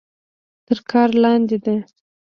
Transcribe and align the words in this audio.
تر 0.65 0.77
کار 0.91 1.09
لاندې 1.23 1.57
ده. 1.65 1.75